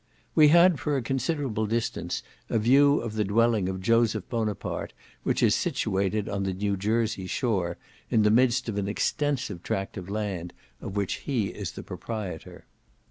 We 0.33 0.47
had, 0.47 0.79
for 0.79 0.97
a 0.97 1.01
considerable 1.03 1.67
distance, 1.67 2.23
a 2.49 2.57
view 2.57 2.99
of 3.01 3.13
the 3.13 3.23
dwelling 3.23 3.69
of 3.69 3.79
Joseph 3.83 4.27
Bonaparte, 4.29 4.93
which 5.21 5.43
is 5.43 5.53
situated 5.53 6.27
on 6.27 6.41
the 6.41 6.53
New 6.55 6.75
Jersey 6.75 7.27
shore, 7.27 7.77
in 8.09 8.23
the 8.23 8.31
midst 8.31 8.67
of 8.67 8.79
an 8.79 8.87
extensive 8.87 9.61
tract 9.61 9.97
of 9.97 10.09
land, 10.09 10.53
of 10.81 10.95
which 10.95 11.17
he 11.27 11.49
is 11.49 11.73
the 11.73 11.83
proprietor. 11.83 12.65